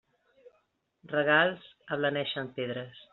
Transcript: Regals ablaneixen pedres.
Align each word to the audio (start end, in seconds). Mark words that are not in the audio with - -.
Regals 1.11 1.69
ablaneixen 1.97 2.51
pedres. 2.57 3.09